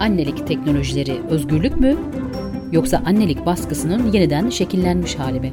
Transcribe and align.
Annelik 0.00 0.46
teknolojileri 0.46 1.22
özgürlük 1.30 1.80
mü 1.80 1.96
yoksa 2.72 3.02
annelik 3.06 3.46
baskısının 3.46 4.12
yeniden 4.12 4.50
şekillenmiş 4.50 5.14
hali 5.14 5.40
mi? 5.40 5.52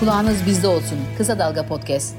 Kulağınız 0.00 0.46
bizde 0.46 0.68
olsun. 0.68 0.98
Kısa 1.18 1.38
Dalga 1.38 1.66
Podcast. 1.66 2.16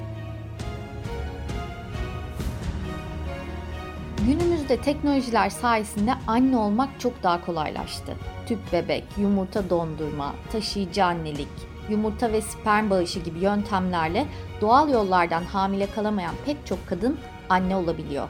Günümüzde 4.28 4.82
teknolojiler 4.82 5.50
sayesinde 5.50 6.14
anne 6.28 6.58
olmak 6.58 7.00
çok 7.00 7.24
daha 7.24 7.46
kolaylaştı. 7.46 8.14
Tüp 8.48 8.60
bebek, 8.74 9.04
yumurta 9.18 9.70
dondurma, 9.70 10.34
taşıyıcı 10.52 11.06
annelik, 11.06 11.71
yumurta 11.90 12.32
ve 12.32 12.42
sperm 12.42 12.90
bağışı 12.90 13.20
gibi 13.20 13.40
yöntemlerle 13.40 14.26
doğal 14.62 14.90
yollardan 14.90 15.44
hamile 15.44 15.86
kalamayan 15.86 16.36
pek 16.46 16.66
çok 16.66 16.88
kadın 16.88 17.18
anne 17.50 17.76
olabiliyor. 17.76 18.28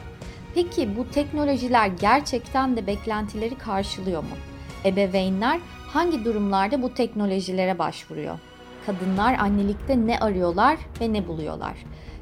Peki 0.56 0.98
bu 0.98 1.10
teknolojiler 1.10 1.88
gerçekten 1.88 2.78
de 2.78 2.88
beklentileri 2.88 3.56
karşılıyor 3.56 4.24
mu? 4.24 4.36
Ebeveynler 4.86 5.60
hangi 5.88 6.26
durumlarda 6.26 6.82
bu 6.82 6.94
teknolojilere 6.94 7.80
başvuruyor? 7.80 8.40
Kadınlar 8.86 9.34
annelikte 9.40 10.08
ne 10.08 10.20
arıyorlar 10.20 10.78
ve 11.02 11.14
ne 11.14 11.28
buluyorlar? 11.28 11.78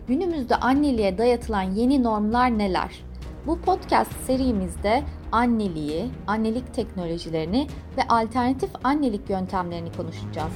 Günümüzde 0.08 0.56
anneliğe 0.56 1.18
dayatılan 1.18 1.62
yeni 1.62 2.04
normlar 2.04 2.58
neler? 2.58 3.04
Bu 3.48 3.62
podcast 3.62 4.12
serimizde 4.26 5.04
anneliği, 5.32 6.06
annelik 6.28 6.74
teknolojilerini 6.74 7.68
ve 7.98 8.08
alternatif 8.10 8.70
annelik 8.84 9.30
yöntemlerini 9.30 9.92
konuşacağız. 9.92 10.54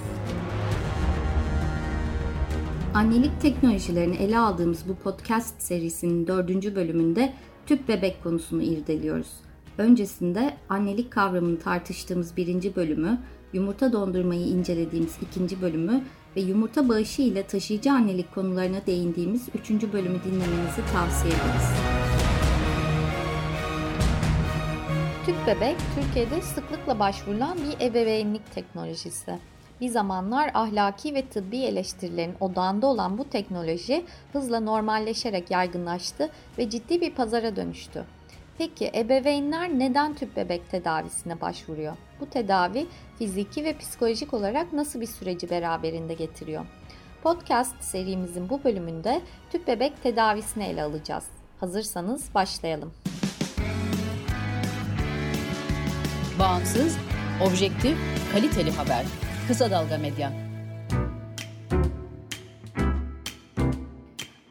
Annelik 2.93 3.41
teknolojilerini 3.41 4.15
ele 4.15 4.37
aldığımız 4.39 4.89
bu 4.89 4.95
podcast 4.95 5.61
serisinin 5.61 6.27
dördüncü 6.27 6.75
bölümünde 6.75 7.33
tüp 7.65 7.87
bebek 7.87 8.23
konusunu 8.23 8.61
irdeliyoruz. 8.61 9.27
Öncesinde 9.77 10.57
annelik 10.69 11.11
kavramını 11.11 11.59
tartıştığımız 11.59 12.37
birinci 12.37 12.75
bölümü, 12.75 13.21
yumurta 13.53 13.93
dondurmayı 13.93 14.41
incelediğimiz 14.41 15.17
ikinci 15.21 15.61
bölümü 15.61 16.03
ve 16.35 16.41
yumurta 16.41 16.89
bağışı 16.89 17.21
ile 17.21 17.43
taşıyıcı 17.43 17.91
annelik 17.91 18.35
konularına 18.35 18.85
değindiğimiz 18.85 19.49
üçüncü 19.55 19.93
bölümü 19.93 20.23
dinlemenizi 20.23 20.81
tavsiye 20.93 21.33
ederiz. 21.33 21.69
Tüp 25.25 25.47
bebek 25.47 25.75
Türkiye'de 25.95 26.41
sıklıkla 26.41 26.99
başvurulan 26.99 27.57
bir 27.57 27.85
ebeveynlik 27.85 28.51
teknolojisi. 28.51 29.39
Bir 29.83 29.89
zamanlar 29.89 30.51
ahlaki 30.53 31.15
ve 31.15 31.29
tıbbi 31.29 31.57
eleştirilerin 31.57 32.35
odağında 32.39 32.87
olan 32.87 33.17
bu 33.17 33.29
teknoloji 33.29 34.05
hızla 34.33 34.59
normalleşerek 34.59 35.51
yaygınlaştı 35.51 36.29
ve 36.57 36.69
ciddi 36.69 37.01
bir 37.01 37.11
pazara 37.11 37.55
dönüştü. 37.55 38.05
Peki 38.57 38.91
ebeveynler 38.95 39.69
neden 39.69 40.13
tüp 40.13 40.35
bebek 40.35 40.71
tedavisine 40.71 41.41
başvuruyor? 41.41 41.97
Bu 42.19 42.29
tedavi 42.29 42.87
fiziki 43.19 43.63
ve 43.63 43.77
psikolojik 43.77 44.33
olarak 44.33 44.73
nasıl 44.73 45.01
bir 45.01 45.05
süreci 45.05 45.49
beraberinde 45.49 46.13
getiriyor? 46.13 46.65
Podcast 47.23 47.83
serimizin 47.83 48.49
bu 48.49 48.63
bölümünde 48.63 49.21
tüp 49.51 49.67
bebek 49.67 50.03
tedavisini 50.03 50.63
ele 50.63 50.83
alacağız. 50.83 51.25
Hazırsanız 51.59 52.33
başlayalım. 52.35 52.93
Bağımsız, 56.39 56.97
objektif, 57.41 57.97
kaliteli 58.33 58.71
haber. 58.71 59.32
Kısa 59.47 59.71
Dalga 59.71 59.97
Medya. 59.97 60.31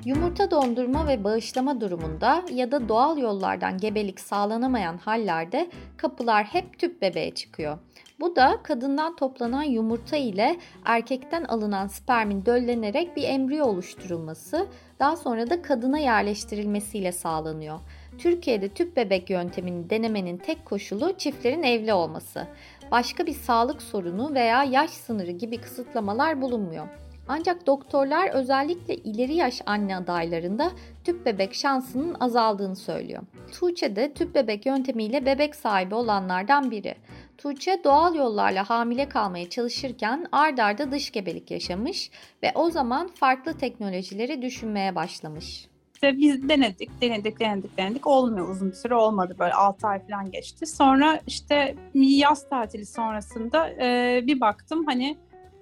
Yumurta 0.05 0.51
dondurma 0.51 1.07
ve 1.07 1.25
bağışlama 1.25 1.81
durumunda 1.81 2.45
ya 2.53 2.73
da 2.73 2.89
doğal 2.89 3.19
yollardan 3.19 3.79
gebelik 3.79 4.21
sağlanamayan 4.21 4.97
hallerde 4.97 5.71
kapılar 5.97 6.45
hep 6.45 6.79
tüp 6.79 7.03
bebeğe 7.03 7.35
çıkıyor. 7.35 7.79
Bu 8.21 8.37
da 8.37 8.59
kadından 8.63 9.17
toplanan 9.17 9.63
yumurta 9.63 10.17
ile 10.17 10.57
erkekten 10.85 11.45
alınan 11.45 11.87
spermin 11.87 12.47
döllenerek 12.47 13.17
bir 13.17 13.23
embriyo 13.23 13.67
oluşturulması, 13.67 14.67
daha 14.99 15.17
sonra 15.17 15.51
da 15.51 15.63
kadına 15.63 15.99
yerleştirilmesiyle 15.99 17.13
sağlanıyor. 17.13 17.81
Türkiye'de 18.19 18.69
tüp 18.69 18.97
bebek 18.97 19.31
yöntemini 19.31 19.91
denemenin 19.91 20.37
tek 20.37 20.65
koşulu 20.65 21.13
çiftlerin 21.19 21.63
evli 21.63 21.93
olması. 21.93 22.47
Başka 22.93 23.27
bir 23.27 23.33
sağlık 23.33 23.83
sorunu 23.83 24.35
veya 24.35 24.65
yaş 24.65 24.91
sınırı 24.91 25.31
gibi 25.31 25.61
kısıtlamalar 25.61 26.43
bulunmuyor. 26.43 26.89
Ancak 27.29 27.67
doktorlar 27.67 28.31
özellikle 28.31 28.97
ileri 28.97 29.35
yaş 29.35 29.61
anne 29.67 29.97
adaylarında 29.97 30.71
tüp 31.05 31.27
bebek 31.27 31.55
şansının 31.55 32.17
azaldığını 32.21 32.77
söylüyor. 32.77 33.23
Tuğçe 33.53 33.97
de 33.97 34.13
tüp 34.13 34.35
bebek 34.35 34.67
yöntemiyle 34.67 35.27
bebek 35.27 35.55
sahibi 35.57 35.95
olanlardan 35.95 36.71
biri. 36.71 36.95
Tuğçe 37.39 37.81
doğal 37.85 38.15
yollarla 38.15 38.71
hamile 38.71 39.09
kalmaya 39.09 39.51
çalışırken 39.51 40.27
ard 40.33 40.59
arda 40.59 40.91
dış 40.91 41.11
gebelik 41.11 41.51
yaşamış 41.51 42.11
ve 42.43 42.53
o 42.55 42.71
zaman 42.71 43.09
farklı 43.09 43.59
teknolojileri 43.59 44.43
düşünmeye 44.43 44.95
başlamış. 44.95 45.72
İşte 46.03 46.19
biz 46.19 46.49
denedik, 46.49 47.01
denedik, 47.01 47.41
denedik, 47.41 47.79
denedik. 47.79 48.07
Olmuyor 48.07 48.49
uzun 48.49 48.71
bir 48.71 48.75
süre 48.75 48.95
olmadı 48.95 49.37
böyle 49.39 49.53
6 49.55 49.87
ay 49.87 50.07
falan 50.07 50.31
geçti. 50.31 50.67
Sonra 50.67 51.21
işte 51.27 51.77
yaz 51.95 52.49
tatili 52.49 52.87
sonrasında 52.87 53.71
e, 53.71 54.21
bir 54.27 54.41
baktım 54.41 54.87
hani 54.87 55.19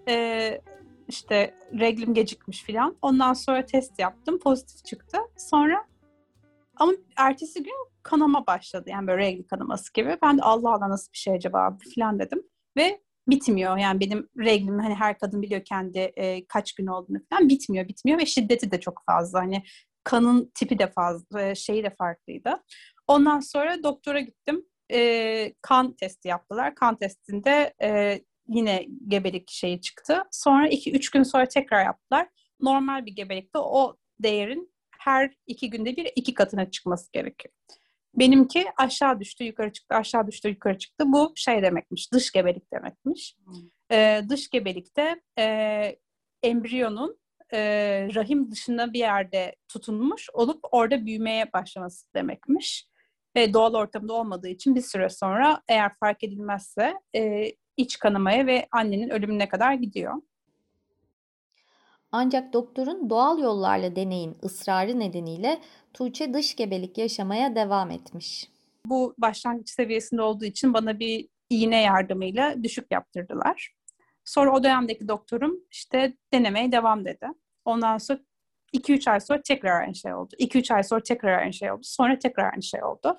e, 0.08 0.60
işte 1.08 1.54
reglim 1.78 2.14
gecikmiş 2.14 2.64
falan. 2.64 2.96
Ondan 3.02 3.32
sonra 3.32 3.66
test 3.66 3.98
yaptım, 3.98 4.38
pozitif 4.38 4.84
çıktı. 4.84 5.18
Sonra 5.36 5.84
ama 6.76 6.92
ertesi 7.16 7.62
gün 7.62 7.74
kanama 8.02 8.46
başladı. 8.46 8.90
Yani 8.90 9.06
böyle 9.06 9.22
regl 9.22 9.42
kanaması 9.42 9.92
gibi. 9.92 10.16
Ben 10.22 10.38
de 10.38 10.42
Allah 10.42 10.74
Allah 10.74 10.88
nasıl 10.90 11.12
bir 11.12 11.18
şey 11.18 11.34
acaba 11.34 11.78
falan 11.96 12.18
dedim. 12.18 12.42
Ve 12.76 13.00
bitmiyor. 13.28 13.76
Yani 13.76 14.00
benim 14.00 14.28
reglim 14.38 14.78
hani 14.78 14.94
her 14.94 15.18
kadın 15.18 15.42
biliyor 15.42 15.64
kendi 15.64 15.98
e, 15.98 16.46
kaç 16.46 16.72
gün 16.72 16.86
olduğunu 16.86 17.18
falan 17.30 17.48
bitmiyor, 17.48 17.88
bitmiyor 17.88 18.18
ve 18.18 18.26
şiddeti 18.26 18.70
de 18.70 18.80
çok 18.80 19.02
fazla. 19.06 19.40
Hani 19.40 19.62
kanın 20.04 20.52
tipi 20.54 20.78
de 20.78 20.86
fazla, 20.86 21.54
şeyi 21.54 21.84
de 21.84 21.90
farklıydı. 21.90 22.62
Ondan 23.06 23.40
sonra 23.40 23.82
doktora 23.82 24.20
gittim. 24.20 24.64
E, 24.92 25.54
kan 25.62 25.96
testi 25.96 26.28
yaptılar. 26.28 26.74
Kan 26.74 26.98
testinde 26.98 27.74
e, 27.82 28.20
yine 28.48 28.86
gebelik 29.08 29.50
şeyi 29.50 29.80
çıktı. 29.80 30.22
Sonra 30.30 30.68
2-3 30.68 31.12
gün 31.12 31.22
sonra 31.22 31.48
tekrar 31.48 31.84
yaptılar. 31.84 32.28
Normal 32.60 33.06
bir 33.06 33.12
gebelikte 33.12 33.58
o 33.58 33.96
değerin 34.20 34.72
her 34.98 35.34
iki 35.46 35.70
günde 35.70 35.96
bir 35.96 36.12
iki 36.16 36.34
katına 36.34 36.70
çıkması 36.70 37.12
gerekiyor. 37.12 37.54
Benimki 38.14 38.66
aşağı 38.76 39.20
düştü, 39.20 39.44
yukarı 39.44 39.72
çıktı, 39.72 39.94
aşağı 39.94 40.26
düştü, 40.26 40.48
yukarı 40.48 40.78
çıktı. 40.78 41.04
Bu 41.06 41.32
şey 41.36 41.62
demekmiş, 41.62 42.12
dış 42.12 42.30
gebelik 42.30 42.72
demekmiş. 42.72 43.36
Hmm. 43.44 43.54
Ee, 43.92 44.22
dış 44.28 44.50
gebelikte 44.50 45.20
e, 45.38 45.96
embriyonun 46.42 47.19
e, 47.52 47.60
rahim 48.14 48.50
dışında 48.50 48.92
bir 48.92 48.98
yerde 48.98 49.56
tutunmuş 49.68 50.28
olup 50.32 50.60
orada 50.70 51.06
büyümeye 51.06 51.52
başlaması 51.52 52.06
demekmiş. 52.14 52.88
E, 53.34 53.52
doğal 53.54 53.74
ortamda 53.74 54.12
olmadığı 54.12 54.48
için 54.48 54.74
bir 54.74 54.82
süre 54.82 55.08
sonra 55.08 55.62
eğer 55.68 55.92
fark 56.00 56.24
edilmezse 56.24 56.94
e, 57.16 57.52
iç 57.76 57.98
kanamaya 57.98 58.46
ve 58.46 58.68
annenin 58.72 59.10
ölümüne 59.10 59.48
kadar 59.48 59.74
gidiyor. 59.74 60.14
Ancak 62.12 62.52
doktorun 62.52 63.10
doğal 63.10 63.38
yollarla 63.38 63.96
deneyin 63.96 64.36
ısrarı 64.44 64.98
nedeniyle 64.98 65.60
Tuğçe 65.94 66.34
dış 66.34 66.56
gebelik 66.56 66.98
yaşamaya 66.98 67.56
devam 67.56 67.90
etmiş. 67.90 68.48
Bu 68.86 69.14
başlangıç 69.18 69.70
seviyesinde 69.70 70.22
olduğu 70.22 70.44
için 70.44 70.74
bana 70.74 70.98
bir 70.98 71.28
iğne 71.50 71.82
yardımıyla 71.82 72.62
düşük 72.62 72.86
yaptırdılar. 72.90 73.72
Sonra 74.30 74.52
o 74.52 74.62
dönemdeki 74.62 75.08
doktorum 75.08 75.56
işte 75.70 76.16
denemeye 76.32 76.72
devam 76.72 77.04
dedi. 77.04 77.26
Ondan 77.64 77.98
sonra 77.98 78.20
2-3 78.72 79.10
ay 79.10 79.20
sonra 79.20 79.42
tekrar 79.42 79.80
aynı 79.80 79.94
şey 79.94 80.14
oldu. 80.14 80.34
2-3 80.38 80.74
ay 80.74 80.82
sonra 80.82 81.02
tekrar 81.02 81.38
aynı 81.38 81.52
şey 81.52 81.72
oldu. 81.72 81.80
Sonra 81.84 82.18
tekrar 82.18 82.52
aynı 82.52 82.62
şey 82.62 82.84
oldu. 82.84 83.18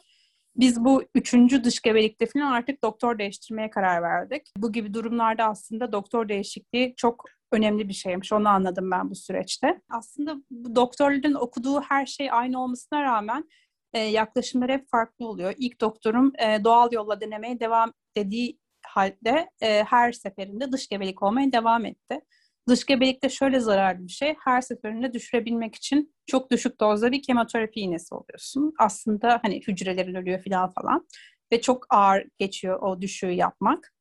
Biz 0.56 0.86
bu 0.86 1.04
üçüncü 1.16 1.64
dış 1.64 1.82
gebelikte 1.82 2.26
falan 2.26 2.52
artık 2.52 2.84
doktor 2.84 3.20
değiştirmeye 3.20 3.70
karar 3.70 4.02
verdik. 4.02 4.48
Bu 4.58 4.72
gibi 4.72 4.94
durumlarda 4.94 5.44
aslında 5.44 5.92
doktor 5.92 6.30
değişikliği 6.30 6.94
çok 6.98 7.26
önemli 7.52 7.90
bir 7.90 7.94
şeymiş. 7.94 8.34
Onu 8.34 8.50
anladım 8.50 8.92
ben 8.92 9.10
bu 9.10 9.16
süreçte. 9.16 9.82
Aslında 9.90 10.36
bu 10.52 10.76
doktorların 10.76 11.34
okuduğu 11.34 11.82
her 11.82 12.06
şey 12.06 12.32
aynı 12.32 12.64
olmasına 12.64 13.04
rağmen 13.04 13.50
e, 13.94 14.00
yaklaşımlar 14.00 14.72
hep 14.72 14.90
farklı 14.90 15.28
oluyor. 15.28 15.54
İlk 15.58 15.82
doktorum 15.82 16.32
e, 16.40 16.64
doğal 16.64 16.94
yolla 16.94 17.22
denemeye 17.22 17.60
devam 17.60 17.94
dediği 18.18 18.61
halde 18.92 19.50
e, 19.62 19.84
her 19.84 20.12
seferinde 20.12 20.72
dış 20.72 20.88
gebelik 20.88 21.24
olmaya 21.24 21.52
devam 21.52 21.86
etti. 21.86 22.22
Dış 22.70 22.86
gebelikte 22.86 23.30
şöyle 23.30 23.60
zararlı 23.60 24.08
bir 24.08 24.12
şey. 24.12 24.36
Her 24.44 24.62
seferinde 24.62 25.14
düşürebilmek 25.14 25.76
için 25.76 26.16
çok 26.26 26.52
düşük 26.52 26.80
dozda 26.80 27.12
bir 27.12 27.22
kemoterapi 27.22 27.80
iğnesi 27.80 28.16
oluyorsun. 28.16 28.74
Aslında 28.80 29.40
hani 29.44 29.62
hücrelerin 29.68 30.16
ölüyor 30.16 30.44
falan 30.44 30.70
falan. 30.70 31.08
Ve 31.52 31.62
çok 31.62 31.86
ağır 31.90 32.24
geçiyor 32.38 32.82
o 32.82 33.02
düşüğü 33.02 33.32
yapmak. 33.32 33.94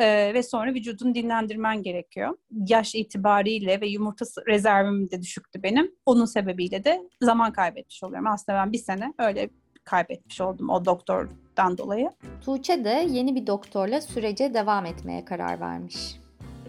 Ee, 0.00 0.30
ve 0.34 0.42
sonra 0.42 0.74
vücudunu 0.74 1.14
dinlendirmen 1.14 1.82
gerekiyor. 1.82 2.38
Yaş 2.50 2.94
itibariyle 2.94 3.80
ve 3.80 3.86
yumurta 3.86 4.24
rezervim 4.48 5.10
de 5.10 5.22
düşüktü 5.22 5.62
benim. 5.62 5.94
Onun 6.06 6.24
sebebiyle 6.24 6.84
de 6.84 7.00
zaman 7.22 7.52
kaybetmiş 7.52 8.02
oluyorum. 8.02 8.26
Aslında 8.26 8.58
ben 8.58 8.72
bir 8.72 8.78
sene 8.78 9.14
öyle 9.18 9.50
kaybetmiş 9.88 10.40
oldum 10.40 10.70
o 10.70 10.84
doktordan 10.84 11.78
dolayı. 11.78 12.10
Tuğçe 12.40 12.84
de 12.84 13.06
yeni 13.10 13.34
bir 13.34 13.46
doktorla 13.46 14.00
sürece 14.00 14.54
devam 14.54 14.86
etmeye 14.86 15.24
karar 15.24 15.60
vermiş. 15.60 16.20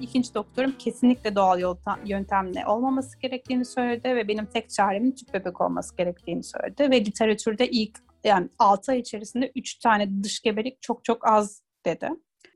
İkinci 0.01 0.33
doktorum 0.33 0.75
kesinlikle 0.79 1.35
doğal 1.35 1.75
yöntemle 2.05 2.67
olmaması 2.67 3.19
gerektiğini 3.19 3.65
söyledi 3.65 4.15
ve 4.15 4.27
benim 4.27 4.45
tek 4.45 4.69
çaremin 4.69 5.11
tüp 5.11 5.33
bebek 5.33 5.61
olması 5.61 5.97
gerektiğini 5.97 6.43
söyledi. 6.43 6.91
Ve 6.91 7.05
literatürde 7.05 7.69
ilk 7.69 7.99
yani 8.23 8.49
6 8.59 8.91
ay 8.91 8.99
içerisinde 8.99 9.51
3 9.55 9.75
tane 9.75 10.23
dış 10.23 10.41
gebelik 10.41 10.81
çok 10.81 11.05
çok 11.05 11.27
az 11.27 11.61
dedi. 11.85 12.09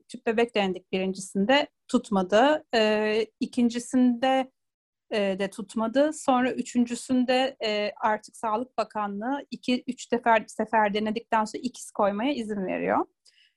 Tüp 0.08 0.26
bebek 0.26 0.54
denedik 0.54 0.92
birincisinde 0.92 1.68
tutmadı. 1.88 2.64
Ee, 2.74 3.26
ikincisinde 3.40 4.50
e, 5.14 5.38
de 5.38 5.50
tutmadı. 5.50 6.12
Sonra 6.12 6.52
üçüncüsünde 6.52 7.56
e, 7.64 7.92
artık 8.00 8.36
Sağlık 8.36 8.78
Bakanlığı 8.78 9.46
iki 9.50 9.84
üç 9.86 10.08
sefer 10.08 10.44
sefer 10.46 10.94
denedikten 10.94 11.44
sonra 11.44 11.60
ikiz 11.62 11.90
koymaya 11.90 12.32
izin 12.32 12.66
veriyor. 12.66 13.06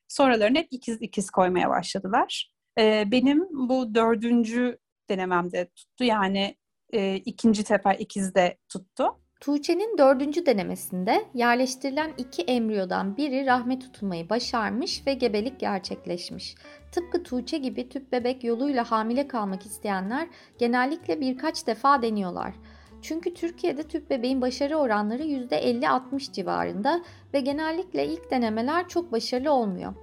Sonralarını 0.07 0.57
hep 0.57 0.68
ikiz 0.71 1.01
ikiz 1.01 1.30
koymaya 1.30 1.69
başladılar. 1.69 2.51
E, 2.80 3.12
benim 3.12 3.48
bu 3.69 3.95
dördüncü 3.95 4.77
denememde 5.09 5.69
tuttu. 5.75 6.04
Yani 6.04 6.57
e, 6.94 7.15
ikinci 7.15 7.63
sefer 7.63 7.95
ikizde 8.00 8.57
tuttu. 8.69 9.21
Tuğçe'nin 9.39 9.98
dördüncü 9.98 10.45
denemesinde 10.45 11.25
yerleştirilen 11.34 12.12
iki 12.18 12.42
embriyodan 12.42 13.18
biri 13.18 13.45
rahme 13.45 13.80
tutulmayı 13.80 14.30
başarmış 14.30 15.07
ve 15.07 15.13
gebelik 15.13 15.60
gerçekleşmiş. 15.60 16.56
Tıpkı 16.92 17.24
Tuğçe 17.24 17.57
gibi 17.57 17.89
tüp 17.89 18.12
bebek 18.12 18.44
yoluyla 18.44 18.92
hamile 18.92 19.28
kalmak 19.28 19.66
isteyenler 19.66 20.28
genellikle 20.57 21.22
birkaç 21.22 21.68
defa 21.68 22.01
deniyorlar. 22.01 22.54
Çünkü 23.01 23.34
Türkiye'de 23.34 23.84
tüp 23.84 24.10
bebeğin 24.10 24.42
başarı 24.42 24.78
oranları 24.78 25.24
%50-60 25.24 26.34
civarında 26.34 27.01
ve 27.34 27.39
genellikle 27.39 28.07
ilk 28.07 28.31
denemeler 28.31 28.88
çok 28.88 29.12
başarılı 29.12 29.51
olmuyor. 29.51 29.94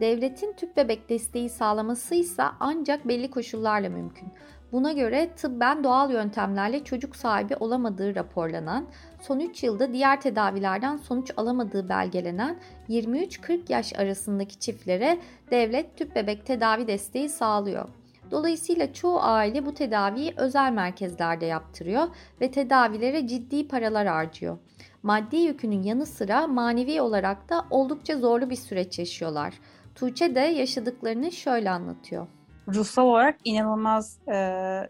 Devletin 0.00 0.52
tüp 0.52 0.76
bebek 0.76 1.08
desteği 1.08 1.48
sağlaması 1.48 2.14
ise 2.14 2.42
ancak 2.60 3.08
belli 3.08 3.30
koşullarla 3.30 3.88
mümkün. 3.88 4.28
Buna 4.72 4.92
göre 4.92 5.30
tıbben 5.36 5.84
doğal 5.84 6.10
yöntemlerle 6.12 6.84
çocuk 6.84 7.16
sahibi 7.16 7.56
olamadığı 7.56 8.14
raporlanan, 8.14 8.86
son 9.20 9.40
3 9.40 9.62
yılda 9.62 9.92
diğer 9.92 10.20
tedavilerden 10.20 10.96
sonuç 10.96 11.30
alamadığı 11.36 11.88
belgelenen 11.88 12.56
23-40 12.88 13.72
yaş 13.72 13.98
arasındaki 13.98 14.58
çiftlere 14.58 15.18
devlet 15.50 15.96
tüp 15.96 16.16
bebek 16.16 16.46
tedavi 16.46 16.86
desteği 16.86 17.28
sağlıyor. 17.28 17.88
Dolayısıyla 18.30 18.92
çoğu 18.92 19.18
aile 19.20 19.66
bu 19.66 19.74
tedaviyi 19.74 20.34
özel 20.36 20.72
merkezlerde 20.72 21.46
yaptırıyor 21.46 22.08
ve 22.40 22.50
tedavilere 22.50 23.26
ciddi 23.26 23.68
paralar 23.68 24.06
harcıyor. 24.06 24.58
Maddi 25.02 25.36
yükünün 25.36 25.82
yanı 25.82 26.06
sıra 26.06 26.46
manevi 26.46 27.00
olarak 27.00 27.48
da 27.48 27.64
oldukça 27.70 28.18
zorlu 28.18 28.50
bir 28.50 28.56
süreç 28.56 28.98
yaşıyorlar. 28.98 29.54
Tuğçe 29.94 30.34
de 30.34 30.40
yaşadıklarını 30.40 31.32
şöyle 31.32 31.70
anlatıyor 31.70 32.26
ruhsal 32.74 33.06
olarak 33.06 33.38
inanılmaz 33.44 34.18
e, 34.28 34.36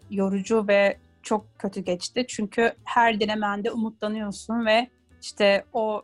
yorucu 0.09 0.67
ve 0.67 0.97
çok 1.23 1.59
kötü 1.59 1.81
geçti. 1.81 2.25
Çünkü 2.27 2.73
her 2.85 3.19
denemende 3.19 3.71
umutlanıyorsun 3.71 4.65
ve 4.65 4.87
işte 5.21 5.65
o 5.73 6.03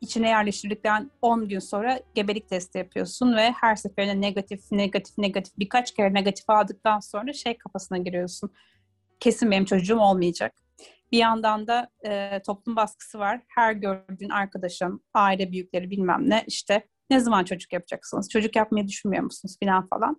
içine 0.00 0.28
yerleştirdikten 0.28 1.10
10 1.22 1.48
gün 1.48 1.58
sonra 1.58 2.00
gebelik 2.14 2.48
testi 2.48 2.78
yapıyorsun 2.78 3.36
ve 3.36 3.50
her 3.50 3.76
seferinde 3.76 4.20
negatif, 4.20 4.72
negatif, 4.72 5.18
negatif 5.18 5.58
birkaç 5.58 5.94
kere 5.94 6.14
negatif 6.14 6.50
aldıktan 6.50 7.00
sonra 7.00 7.32
şey 7.32 7.58
kafasına 7.58 7.98
giriyorsun. 7.98 8.50
Kesin 9.20 9.50
benim 9.50 9.64
çocuğum 9.64 9.98
olmayacak. 9.98 10.54
Bir 11.12 11.18
yandan 11.18 11.66
da 11.66 11.88
e, 12.06 12.42
toplum 12.46 12.76
baskısı 12.76 13.18
var. 13.18 13.40
Her 13.48 13.72
gördüğün 13.72 14.28
arkadaşın, 14.28 15.04
aile 15.14 15.52
büyükleri 15.52 15.90
bilmem 15.90 16.30
ne 16.30 16.44
işte 16.46 16.86
ne 17.10 17.20
zaman 17.20 17.44
çocuk 17.44 17.72
yapacaksınız? 17.72 18.28
Çocuk 18.28 18.56
yapmayı 18.56 18.88
düşünmüyor 18.88 19.24
musunuz 19.24 19.56
falan 19.64 19.86
falan 19.86 20.16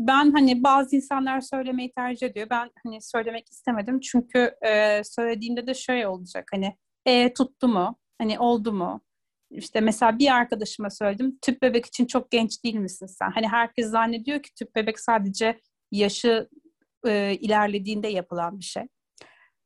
ben 0.00 0.32
hani 0.32 0.62
bazı 0.62 0.96
insanlar 0.96 1.40
söylemeyi 1.40 1.92
tercih 1.92 2.26
ediyor. 2.26 2.46
Ben 2.50 2.70
hani 2.84 3.02
söylemek 3.02 3.48
istemedim 3.50 4.00
çünkü 4.00 4.54
e, 4.66 5.04
söylediğimde 5.04 5.66
de 5.66 5.74
şöyle 5.74 6.08
olacak 6.08 6.44
hani 6.52 6.76
e, 7.06 7.34
tuttu 7.34 7.68
mu? 7.68 7.98
Hani 8.18 8.38
oldu 8.38 8.72
mu? 8.72 9.00
İşte 9.50 9.80
mesela 9.80 10.18
bir 10.18 10.34
arkadaşıma 10.34 10.90
söyledim. 10.90 11.38
Tüp 11.42 11.62
bebek 11.62 11.86
için 11.86 12.06
çok 12.06 12.30
genç 12.30 12.64
değil 12.64 12.74
misin 12.74 13.06
sen? 13.06 13.30
Hani 13.30 13.48
herkes 13.48 13.90
zannediyor 13.90 14.42
ki 14.42 14.54
tüp 14.54 14.76
bebek 14.76 15.00
sadece 15.00 15.60
yaşı 15.92 16.48
e, 17.06 17.34
ilerlediğinde 17.34 18.08
yapılan 18.08 18.58
bir 18.58 18.64
şey. 18.64 18.82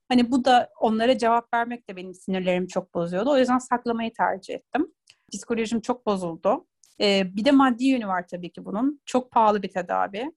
Hani 0.09 0.31
bu 0.31 0.45
da 0.45 0.71
onlara 0.81 1.19
cevap 1.19 1.55
vermek 1.55 1.89
de 1.91 1.97
benim 1.97 2.15
sinirlerimi 2.15 2.69
çok 2.69 2.95
bozuyordu. 2.95 3.31
O 3.31 3.39
yüzden 3.39 3.59
saklamayı 3.59 4.13
tercih 4.13 4.55
ettim. 4.55 4.93
Psikolojim 5.33 5.81
çok 5.81 6.07
bozuldu. 6.07 6.67
E, 7.01 7.37
bir 7.37 7.45
de 7.45 7.51
maddi 7.51 7.85
yönü 7.85 8.07
var 8.07 8.29
tabii 8.29 8.53
ki 8.53 8.65
bunun. 8.65 9.01
Çok 9.07 9.31
pahalı 9.31 9.63
bir 9.63 9.71
tedavi. 9.71 10.33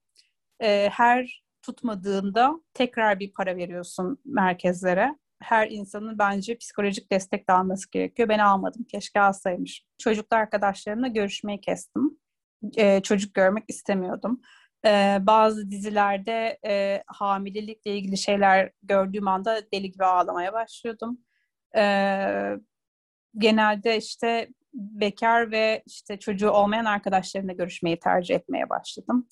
E, 0.60 0.88
her 0.92 1.42
tutmadığında 1.62 2.60
tekrar 2.74 3.20
bir 3.20 3.32
para 3.32 3.56
veriyorsun 3.56 4.18
merkezlere. 4.24 5.18
Her 5.42 5.70
insanın 5.70 6.18
bence 6.18 6.58
psikolojik 6.58 7.12
destek 7.12 7.48
de 7.48 7.52
alması 7.52 7.90
gerekiyor. 7.90 8.28
Ben 8.28 8.38
almadım. 8.38 8.84
Keşke 8.84 9.20
alsaymış. 9.20 9.84
Çocuklu 9.98 10.36
arkadaşlarımla 10.36 11.08
görüşmeyi 11.08 11.60
kestim. 11.60 12.18
E, 12.76 13.02
çocuk 13.02 13.34
görmek 13.34 13.64
istemiyordum. 13.68 14.40
Ee, 14.86 15.18
bazı 15.20 15.70
dizilerde 15.70 16.58
e, 16.66 17.02
hamilelikle 17.06 17.96
ilgili 17.96 18.18
şeyler 18.18 18.70
gördüğüm 18.82 19.28
anda 19.28 19.60
deli 19.72 19.90
gibi 19.92 20.04
ağlamaya 20.04 20.52
başlıyordum. 20.52 21.18
Ee, 21.76 22.56
genelde 23.38 23.96
işte 23.96 24.48
bekar 24.74 25.50
ve 25.50 25.82
işte 25.86 26.18
çocuğu 26.18 26.50
olmayan 26.50 26.84
arkadaşlarımla 26.84 27.52
görüşmeyi 27.52 27.98
tercih 27.98 28.34
etmeye 28.34 28.70
başladım. 28.70 29.28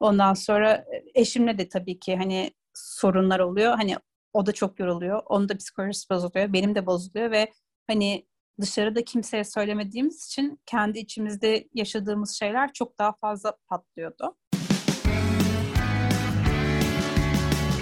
Ondan 0.00 0.34
sonra 0.34 0.72
e, 0.72 1.04
eşimle 1.14 1.58
de 1.58 1.68
tabii 1.68 1.98
ki 1.98 2.16
hani 2.16 2.50
sorunlar 2.74 3.40
oluyor. 3.40 3.76
Hani 3.76 3.96
o 4.32 4.46
da 4.46 4.52
çok 4.52 4.80
yoruluyor. 4.80 5.22
Onun 5.26 5.48
da 5.48 5.56
psikolojisi 5.56 6.10
bozuluyor. 6.10 6.52
Benim 6.52 6.74
de 6.74 6.86
bozuluyor 6.86 7.30
ve 7.30 7.52
hani 7.86 8.26
dışarıda 8.60 9.04
kimseye 9.04 9.44
söylemediğimiz 9.44 10.26
için 10.26 10.60
kendi 10.66 10.98
içimizde 10.98 11.68
yaşadığımız 11.74 12.38
şeyler 12.38 12.72
çok 12.72 12.98
daha 12.98 13.12
fazla 13.12 13.56
patlıyordu. 13.68 14.36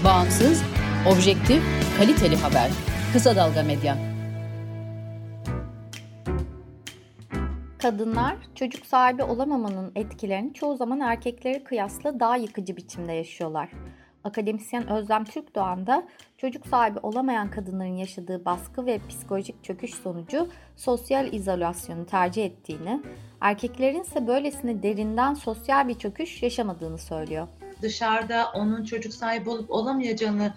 Bağımsız, 0.05 0.63
objektif, 1.13 1.63
kaliteli 1.99 2.37
haber. 2.37 2.71
Kısa 3.13 3.37
Dalga 3.37 3.63
Medya. 3.63 4.18
Kadınlar 7.79 8.37
çocuk 8.55 8.87
sahibi 8.87 9.23
olamamanın 9.23 9.93
etkilerini 9.95 10.55
çoğu 10.55 10.77
zaman 10.77 11.01
erkekleri 11.01 11.65
kıyasla 11.65 12.21
daha 12.21 12.37
yıkıcı 12.37 12.77
biçimde 12.77 13.13
yaşıyorlar. 13.13 13.71
Akademisyen 14.25 14.91
Özlem 14.91 15.25
Türkdoğan 15.25 15.87
da 15.87 16.09
çocuk 16.39 16.67
sahibi 16.67 16.99
olamayan 16.99 17.51
kadınların 17.51 17.97
yaşadığı 17.97 18.45
baskı 18.45 18.87
ve 18.87 19.01
psikolojik 19.09 19.65
çöküş 19.65 19.95
sonucu 19.95 20.49
sosyal 20.77 21.33
izolasyonu 21.33 22.07
tercih 22.07 22.45
ettiğini, 22.45 23.03
erkeklerin 23.41 24.03
ise 24.03 24.27
böylesine 24.27 24.83
derinden 24.83 25.35
sosyal 25.35 25.89
bir 25.89 25.95
çöküş 25.95 26.43
yaşamadığını 26.43 26.99
söylüyor. 26.99 27.49
Dışarıda 27.83 28.53
onun 28.55 28.85
çocuk 28.85 29.15
sahibi 29.15 29.51
olup 29.51 29.71
olamayacağını 29.71 30.55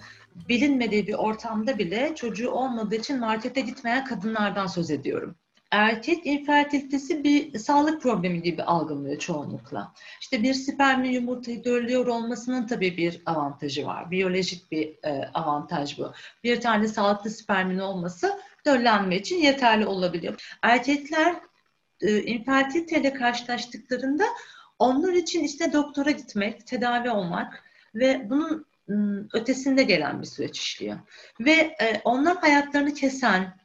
bilinmediği 0.49 1.07
bir 1.07 1.13
ortamda 1.13 1.77
bile 1.77 2.15
çocuğu 2.15 2.51
olmadığı 2.51 2.95
için 2.95 3.19
markete 3.19 3.61
gitmeyen 3.61 4.05
kadınlardan 4.05 4.67
söz 4.67 4.91
ediyorum 4.91 5.35
erkek 5.71 6.25
infertilitesi 6.25 7.23
bir 7.23 7.59
sağlık 7.59 8.01
problemi 8.01 8.41
gibi 8.41 8.63
algılıyor 8.63 9.19
çoğunlukla. 9.19 9.93
İşte 10.21 10.43
bir 10.43 10.53
spermin 10.53 11.11
yumurtayı 11.11 11.63
döllüyor 11.63 12.07
olmasının 12.07 12.67
tabii 12.67 12.97
bir 12.97 13.21
avantajı 13.25 13.85
var. 13.85 14.11
Biyolojik 14.11 14.71
bir 14.71 14.95
e, 15.03 15.29
avantaj 15.33 15.99
bu. 15.99 16.13
Bir 16.43 16.61
tane 16.61 16.87
sağlıklı 16.87 17.29
spermin 17.29 17.79
olması 17.79 18.39
döllenme 18.65 19.15
için 19.17 19.37
yeterli 19.37 19.85
olabiliyor. 19.85 20.57
Erkekler 20.61 21.35
e, 22.01 22.21
infertiliteyle 22.21 23.13
karşılaştıklarında 23.13 24.23
onlar 24.79 25.13
için 25.13 25.43
işte 25.43 25.73
doktora 25.73 26.11
gitmek, 26.11 26.67
tedavi 26.67 27.09
olmak 27.09 27.63
ve 27.95 28.29
bunun 28.29 28.71
ötesinde 29.33 29.83
gelen 29.83 30.21
bir 30.21 30.27
süreç 30.27 30.59
işliyor. 30.59 30.99
Ve 31.39 31.51
e, 31.51 32.01
onlar 32.03 32.37
hayatlarını 32.37 32.93
kesen, 32.93 33.60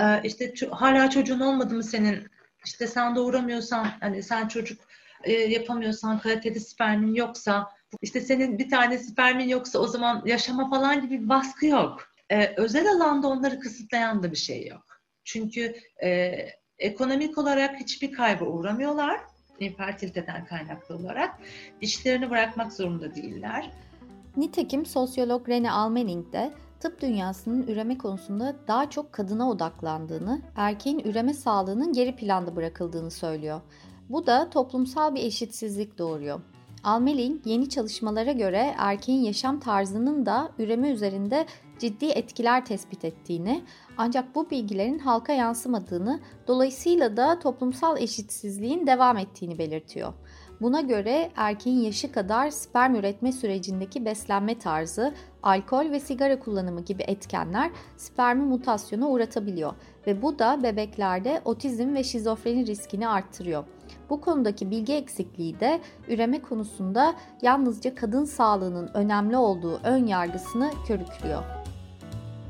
ee, 0.00 0.20
işte 0.24 0.54
hala 0.70 1.10
çocuğun 1.10 1.40
olmadı 1.40 1.74
mı 1.74 1.84
senin 1.84 2.28
işte 2.64 2.86
sen 2.86 3.16
doğuramıyorsan 3.16 3.86
hani 4.00 4.22
sen 4.22 4.48
çocuk 4.48 4.80
e, 5.24 5.32
yapamıyorsan 5.32 6.18
kaliteli 6.18 6.60
spermin 6.60 7.14
yoksa 7.14 7.68
işte 8.02 8.20
senin 8.20 8.58
bir 8.58 8.68
tane 8.68 8.98
spermin 8.98 9.48
yoksa 9.48 9.78
o 9.78 9.86
zaman 9.86 10.22
yaşama 10.26 10.70
falan 10.70 11.00
gibi 11.00 11.22
bir 11.22 11.28
baskı 11.28 11.66
yok. 11.66 12.10
Ee, 12.30 12.54
özel 12.56 12.90
alanda 12.90 13.28
onları 13.28 13.60
kısıtlayan 13.60 14.22
da 14.22 14.30
bir 14.30 14.36
şey 14.36 14.66
yok. 14.66 14.84
Çünkü 15.24 15.74
e, 16.02 16.32
ekonomik 16.78 17.38
olarak 17.38 17.80
hiçbir 17.80 18.12
kaybı 18.12 18.44
uğramıyorlar. 18.44 19.20
infertiliteden 19.60 20.44
kaynaklı 20.44 20.96
olarak 20.96 21.38
dişlerini 21.80 22.30
bırakmak 22.30 22.72
zorunda 22.72 23.14
değiller. 23.14 23.70
Nitekim 24.36 24.86
sosyolog 24.86 25.48
Rene 25.48 25.70
Almening 25.70 26.32
de 26.32 26.50
tıp 26.80 27.00
dünyasının 27.00 27.66
üreme 27.66 27.98
konusunda 27.98 28.56
daha 28.68 28.90
çok 28.90 29.12
kadına 29.12 29.50
odaklandığını, 29.50 30.42
erkeğin 30.56 30.98
üreme 30.98 31.34
sağlığının 31.34 31.92
geri 31.92 32.16
planda 32.16 32.56
bırakıldığını 32.56 33.10
söylüyor. 33.10 33.60
Bu 34.08 34.26
da 34.26 34.50
toplumsal 34.50 35.14
bir 35.14 35.24
eşitsizlik 35.24 35.98
doğuruyor. 35.98 36.40
Almeling 36.84 37.46
yeni 37.46 37.68
çalışmalara 37.68 38.32
göre 38.32 38.74
erkeğin 38.78 39.22
yaşam 39.22 39.60
tarzının 39.60 40.26
da 40.26 40.52
üreme 40.58 40.90
üzerinde 40.90 41.46
ciddi 41.78 42.06
etkiler 42.06 42.64
tespit 42.64 43.04
ettiğini 43.04 43.62
ancak 43.96 44.34
bu 44.34 44.50
bilgilerin 44.50 44.98
halka 44.98 45.32
yansımadığını 45.32 46.20
dolayısıyla 46.48 47.16
da 47.16 47.38
toplumsal 47.38 47.98
eşitsizliğin 47.98 48.86
devam 48.86 49.16
ettiğini 49.16 49.58
belirtiyor. 49.58 50.12
Buna 50.60 50.80
göre 50.80 51.30
erkeğin 51.36 51.80
yaşı 51.80 52.12
kadar 52.12 52.50
sperm 52.50 52.94
üretme 52.94 53.32
sürecindeki 53.32 54.04
beslenme 54.04 54.58
tarzı, 54.58 55.14
alkol 55.42 55.90
ve 55.90 56.00
sigara 56.00 56.38
kullanımı 56.38 56.80
gibi 56.80 57.02
etkenler 57.02 57.70
spermi 57.96 58.42
mutasyona 58.42 59.08
uğratabiliyor 59.08 59.72
ve 60.06 60.22
bu 60.22 60.38
da 60.38 60.62
bebeklerde 60.62 61.40
otizm 61.44 61.94
ve 61.94 62.04
şizofreni 62.04 62.66
riskini 62.66 63.08
arttırıyor. 63.08 63.64
Bu 64.10 64.20
konudaki 64.20 64.70
bilgi 64.70 64.92
eksikliği 64.92 65.60
de 65.60 65.80
üreme 66.08 66.42
konusunda 66.42 67.14
yalnızca 67.42 67.94
kadın 67.94 68.24
sağlığının 68.24 68.90
önemli 68.94 69.36
olduğu 69.36 69.80
ön 69.84 70.06
yargısını 70.06 70.70
körüklüyor. 70.86 71.42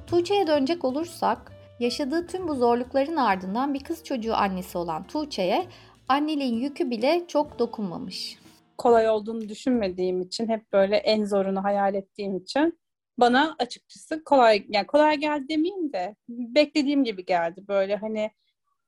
Tuğçe'ye 0.07 0.47
dönecek 0.47 0.85
olursak, 0.85 1.53
yaşadığı 1.81 2.27
tüm 2.27 2.49
bu 2.49 2.55
zorlukların 2.55 3.17
ardından 3.17 3.75
bir 3.75 3.85
kız 3.85 4.05
çocuğu 4.05 4.35
annesi 4.35 4.79
olan 4.79 5.03
Tuğçe'ye 5.03 5.67
anneliğin 6.11 6.55
yükü 6.55 6.91
bile 6.91 7.25
çok 7.29 7.59
dokunmamış. 7.59 8.39
Kolay 8.79 9.09
olduğunu 9.09 9.49
düşünmediğim 9.49 10.21
için, 10.21 10.49
hep 10.49 10.73
böyle 10.73 10.97
en 10.97 11.25
zorunu 11.25 11.65
hayal 11.65 11.95
ettiğim 11.95 12.37
için 12.37 12.81
bana 13.19 13.57
açıkçası 13.59 14.25
kolay, 14.25 14.65
yani 14.69 14.87
kolay 14.87 15.17
geldi 15.17 15.49
demeyeyim 15.49 15.93
de 15.93 16.17
beklediğim 16.29 17.05
gibi 17.05 17.25
geldi. 17.25 17.65
Böyle 17.69 17.97
hani 17.97 18.31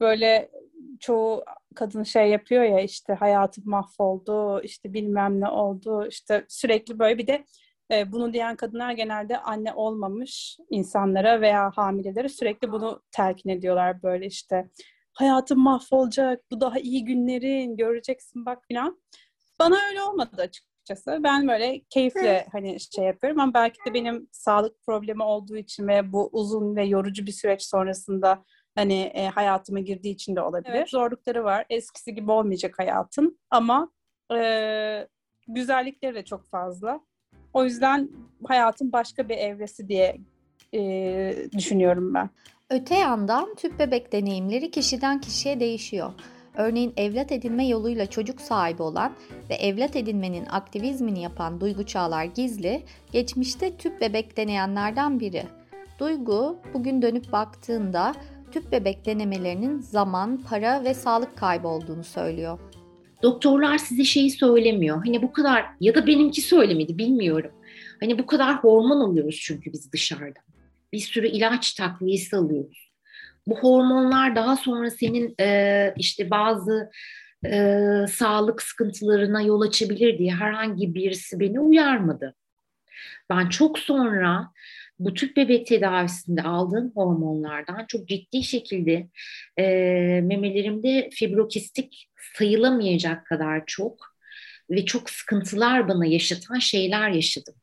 böyle 0.00 0.50
çoğu 1.00 1.44
kadın 1.74 2.02
şey 2.02 2.30
yapıyor 2.30 2.62
ya 2.62 2.80
işte 2.80 3.14
hayatım 3.14 3.64
mahvoldu, 3.66 4.60
işte 4.62 4.94
bilmem 4.94 5.40
ne 5.40 5.48
oldu, 5.48 6.06
işte 6.08 6.44
sürekli 6.48 6.98
böyle 6.98 7.18
bir 7.18 7.26
de 7.26 7.44
e, 7.92 8.12
bunu 8.12 8.32
diyen 8.32 8.56
kadınlar 8.56 8.92
genelde 8.92 9.38
anne 9.38 9.72
olmamış 9.72 10.58
insanlara 10.70 11.40
veya 11.40 11.70
hamilelere 11.74 12.28
sürekli 12.28 12.72
bunu 12.72 13.02
telkin 13.10 13.50
ediyorlar 13.50 14.02
böyle 14.02 14.26
işte 14.26 14.68
hayatım 15.12 15.58
mahvolacak, 15.60 16.50
bu 16.50 16.60
daha 16.60 16.78
iyi 16.78 17.04
günlerin, 17.04 17.76
göreceksin 17.76 18.46
bak 18.46 18.58
filan. 18.68 19.02
Bana 19.58 19.76
öyle 19.88 20.02
olmadı 20.02 20.30
açıkçası. 20.42 21.20
Ben 21.24 21.48
böyle 21.48 21.80
keyifle 21.90 22.46
hani 22.52 22.76
şey 22.80 23.04
yapıyorum 23.04 23.40
ama 23.40 23.54
belki 23.54 23.78
de 23.86 23.94
benim 23.94 24.28
sağlık 24.32 24.82
problemi 24.86 25.22
olduğu 25.22 25.56
için 25.56 25.88
ve 25.88 26.12
bu 26.12 26.28
uzun 26.32 26.76
ve 26.76 26.84
yorucu 26.84 27.26
bir 27.26 27.32
süreç 27.32 27.62
sonrasında 27.62 28.44
hani 28.74 29.00
e, 29.02 29.26
hayatıma 29.28 29.80
girdiği 29.80 30.14
için 30.14 30.36
de 30.36 30.40
olabilir. 30.40 30.74
Evet, 30.74 30.90
zorlukları 30.90 31.44
var. 31.44 31.66
Eskisi 31.70 32.14
gibi 32.14 32.30
olmayacak 32.30 32.78
hayatın 32.78 33.38
ama 33.50 33.92
e, 34.34 35.08
güzellikleri 35.48 36.14
de 36.14 36.24
çok 36.24 36.46
fazla. 36.50 37.00
O 37.52 37.64
yüzden 37.64 38.10
hayatın 38.44 38.92
başka 38.92 39.28
bir 39.28 39.36
evresi 39.36 39.88
diye 39.88 40.18
e, 40.74 41.34
düşünüyorum 41.52 42.14
ben. 42.14 42.30
Öte 42.72 42.94
yandan 42.94 43.54
tüp 43.54 43.78
bebek 43.78 44.12
deneyimleri 44.12 44.70
kişiden 44.70 45.20
kişiye 45.20 45.60
değişiyor. 45.60 46.12
Örneğin 46.56 46.92
evlat 46.96 47.32
edinme 47.32 47.66
yoluyla 47.66 48.06
çocuk 48.06 48.40
sahibi 48.40 48.82
olan 48.82 49.12
ve 49.50 49.54
evlat 49.54 49.96
edinmenin 49.96 50.46
aktivizmini 50.50 51.22
yapan 51.22 51.60
Duygu 51.60 51.86
Çağlar 51.86 52.24
Gizli, 52.24 52.82
geçmişte 53.12 53.76
tüp 53.76 54.00
bebek 54.00 54.36
deneyenlerden 54.36 55.20
biri. 55.20 55.42
Duygu, 55.98 56.56
bugün 56.74 57.02
dönüp 57.02 57.32
baktığında 57.32 58.14
tüp 58.52 58.72
bebek 58.72 59.06
denemelerinin 59.06 59.80
zaman, 59.80 60.40
para 60.48 60.84
ve 60.84 60.94
sağlık 60.94 61.36
kaybı 61.36 61.68
olduğunu 61.68 62.04
söylüyor. 62.04 62.58
Doktorlar 63.22 63.78
size 63.78 64.04
şeyi 64.04 64.30
söylemiyor. 64.30 65.02
Hani 65.06 65.22
bu 65.22 65.32
kadar 65.32 65.64
ya 65.80 65.94
da 65.94 66.06
benimki 66.06 66.40
söylemedi 66.40 66.98
bilmiyorum. 66.98 67.50
Hani 68.00 68.18
bu 68.18 68.26
kadar 68.26 68.56
hormon 68.56 69.00
alıyoruz 69.00 69.40
çünkü 69.42 69.72
biz 69.72 69.92
dışarıda. 69.92 70.40
Bir 70.92 70.98
sürü 70.98 71.26
ilaç 71.26 71.74
takviyesi 71.74 72.36
alıyoruz. 72.36 72.92
Bu 73.46 73.58
hormonlar 73.58 74.36
daha 74.36 74.56
sonra 74.56 74.90
senin 74.90 75.34
e, 75.40 75.94
işte 75.96 76.30
bazı 76.30 76.90
e, 77.46 77.78
sağlık 78.10 78.62
sıkıntılarına 78.62 79.42
yol 79.42 79.60
açabilir 79.60 80.18
diye 80.18 80.34
herhangi 80.34 80.94
birisi 80.94 81.40
beni 81.40 81.60
uyarmadı. 81.60 82.34
Ben 83.30 83.48
çok 83.48 83.78
sonra 83.78 84.52
bu 84.98 85.14
tüp 85.14 85.36
bebek 85.36 85.66
tedavisinde 85.66 86.42
aldığım 86.42 86.92
hormonlardan 86.94 87.84
çok 87.88 88.08
ciddi 88.08 88.42
şekilde 88.42 89.08
e, 89.58 89.64
memelerimde 90.24 91.10
fibrokistik 91.12 92.08
sayılamayacak 92.36 93.26
kadar 93.26 93.62
çok 93.66 94.16
ve 94.70 94.84
çok 94.84 95.10
sıkıntılar 95.10 95.88
bana 95.88 96.06
yaşatan 96.06 96.58
şeyler 96.58 97.10
yaşadım. 97.10 97.54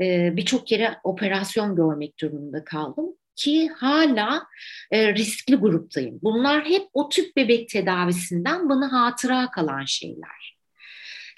E, 0.00 0.36
Birçok 0.36 0.66
kere 0.66 0.98
operasyon 1.04 1.76
görmek 1.76 2.20
durumunda 2.20 2.64
kaldım 2.64 3.06
ki 3.36 3.68
hala 3.68 4.46
e, 4.90 5.14
riskli 5.14 5.56
gruptayım. 5.56 6.18
Bunlar 6.22 6.64
hep 6.64 6.88
o 6.92 7.08
tüp 7.08 7.36
bebek 7.36 7.68
tedavisinden 7.68 8.68
bana 8.68 8.92
hatıra 8.92 9.50
kalan 9.50 9.84
şeyler. 9.84 10.56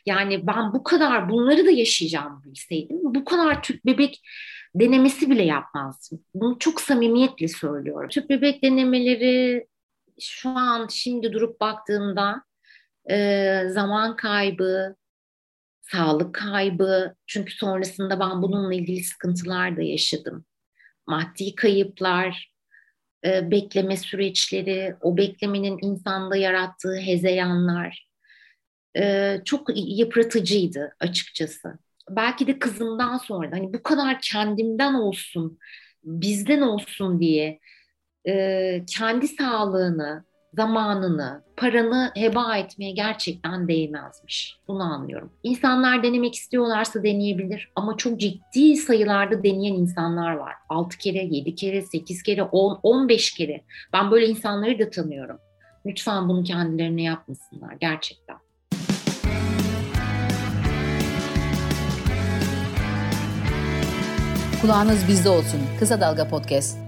Yani 0.07 0.47
ben 0.47 0.73
bu 0.73 0.83
kadar 0.83 1.31
bunları 1.31 1.67
da 1.67 1.71
yaşayacağımı 1.71 2.45
bilseydim 2.45 2.99
bu 3.03 3.25
kadar 3.25 3.63
tüp 3.63 3.87
bebek 3.87 4.21
denemesi 4.75 5.31
bile 5.31 5.43
yapmazdım. 5.43 6.25
Bunu 6.35 6.59
çok 6.59 6.81
samimiyetle 6.81 7.49
söylüyorum. 7.49 8.09
Tüp 8.09 8.31
bebek 8.31 8.63
denemeleri 8.63 9.67
şu 10.21 10.49
an 10.49 10.89
şimdi 10.91 11.33
durup 11.33 11.61
baktığımda 11.61 12.43
e, 13.11 13.63
zaman 13.69 14.17
kaybı, 14.17 14.97
sağlık 15.93 16.35
kaybı. 16.35 17.15
Çünkü 17.27 17.53
sonrasında 17.55 18.21
ben 18.21 18.43
bununla 18.43 18.75
ilgili 18.75 19.05
sıkıntılar 19.05 19.77
da 19.77 19.83
yaşadım. 19.83 20.45
Maddi 21.07 21.55
kayıplar, 21.55 22.53
e, 23.25 23.51
bekleme 23.51 23.97
süreçleri, 23.97 24.97
o 25.01 25.17
beklemenin 25.17 25.79
insanda 25.83 26.37
yarattığı 26.37 26.97
hezeyanlar 26.97 28.09
e, 28.97 29.37
çok 29.45 29.69
yıpratıcıydı 29.77 30.95
açıkçası 31.01 31.79
belki 32.11 32.47
de 32.47 32.59
kızımdan 32.59 33.19
sonra 33.19 33.51
hani 33.53 33.75
bu 33.75 33.83
kadar 33.83 34.21
kendimden 34.21 34.95
olsun, 34.95 35.59
bizden 36.05 36.61
olsun 36.61 37.21
diye 37.21 37.59
e, 38.29 38.85
kendi 38.87 39.29
sağlığını, 39.29 40.25
zamanını, 40.59 41.43
paranı 41.57 42.11
heba 42.15 42.57
etmeye 42.57 42.91
gerçekten 42.91 43.69
değmezmiş. 43.69 44.57
Bunu 44.69 44.83
anlıyorum. 44.83 45.33
İnsanlar 45.43 46.03
denemek 46.03 46.35
istiyorlarsa 46.35 47.03
deneyebilir 47.03 47.73
ama 47.77 47.97
çok 47.97 48.21
ciddi 48.21 48.77
sayılarda 48.77 49.43
deneyen 49.43 49.75
insanlar 49.75 50.33
var. 50.33 50.55
6 50.69 50.99
kere, 50.99 51.19
7 51.19 51.55
kere, 51.55 51.83
8 51.83 52.23
kere, 52.23 52.43
10, 52.43 52.81
15 52.83 53.35
kere. 53.35 53.65
Ben 53.93 54.11
böyle 54.11 54.27
insanları 54.27 54.79
da 54.79 54.91
tanıyorum. 54.91 55.39
Lütfen 55.87 56.29
bunu 56.29 56.45
kendilerine 56.45 57.03
yapmasınlar 57.03 57.73
gerçekten. 57.81 58.37
Kulağınız 64.61 65.09
bizde 65.09 65.29
olsun. 65.29 65.61
Kısa 65.81 66.01
Dalga 66.01 66.29
Podcast. 66.29 66.88